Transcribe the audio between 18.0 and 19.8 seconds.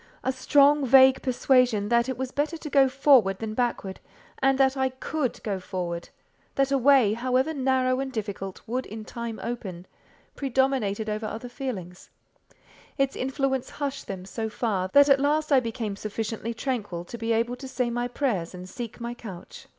prayers and seek my couch.